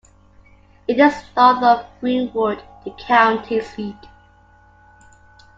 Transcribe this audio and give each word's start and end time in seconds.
It 0.87 0.97
is 0.99 1.13
north 1.37 1.61
of 1.61 1.85
Greenwood, 1.99 2.63
the 2.83 2.89
county 2.89 3.61
seat. 3.61 3.99